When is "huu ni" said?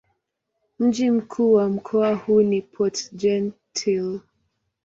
2.15-2.61